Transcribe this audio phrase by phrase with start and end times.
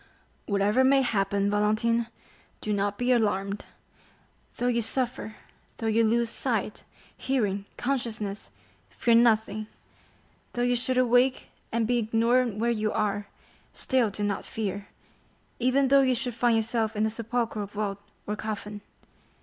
[0.47, 2.07] "Whatever may happen, Valentine,
[2.59, 3.65] do not be alarmed;
[4.57, 5.35] though you suffer;
[5.77, 6.81] though you lose sight,
[7.15, 8.49] hearing, consciousness,
[8.89, 9.67] fear nothing;
[10.53, 13.27] though you should awake and be ignorant where you are,
[13.73, 14.87] still do not fear;
[15.59, 18.81] even though you should find yourself in a sepulchral vault or coffin.